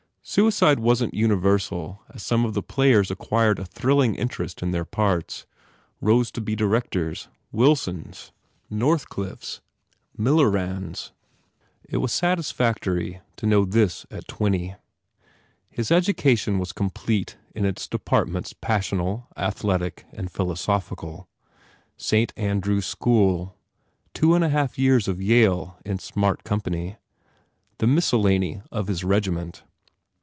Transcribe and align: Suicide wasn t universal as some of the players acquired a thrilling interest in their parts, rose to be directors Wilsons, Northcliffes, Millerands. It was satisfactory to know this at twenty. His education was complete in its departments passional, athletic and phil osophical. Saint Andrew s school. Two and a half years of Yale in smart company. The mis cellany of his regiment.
Suicide 0.23 0.79
wasn 0.79 1.09
t 1.11 1.17
universal 1.17 1.99
as 2.13 2.21
some 2.21 2.45
of 2.45 2.53
the 2.53 2.61
players 2.61 3.09
acquired 3.09 3.57
a 3.59 3.65
thrilling 3.65 4.13
interest 4.15 4.61
in 4.61 4.69
their 4.71 4.85
parts, 4.85 5.47
rose 5.99 6.31
to 6.31 6.39
be 6.39 6.55
directors 6.55 7.27
Wilsons, 7.51 8.31
Northcliffes, 8.71 9.59
Millerands. 10.17 11.11
It 11.89 11.97
was 11.97 12.13
satisfactory 12.13 13.19
to 13.35 13.47
know 13.47 13.65
this 13.65 14.05
at 14.11 14.27
twenty. 14.27 14.75
His 15.69 15.91
education 15.91 16.59
was 16.59 16.71
complete 16.71 17.37
in 17.55 17.65
its 17.65 17.87
departments 17.87 18.53
passional, 18.53 19.27
athletic 19.35 20.05
and 20.13 20.31
phil 20.31 20.47
osophical. 20.47 21.25
Saint 21.97 22.31
Andrew 22.37 22.77
s 22.77 22.85
school. 22.85 23.57
Two 24.13 24.35
and 24.35 24.43
a 24.45 24.49
half 24.49 24.77
years 24.77 25.07
of 25.07 25.19
Yale 25.21 25.77
in 25.83 25.97
smart 25.97 26.43
company. 26.45 26.97
The 27.79 27.87
mis 27.87 28.11
cellany 28.11 28.61
of 28.71 28.87
his 28.87 29.03
regiment. 29.03 29.63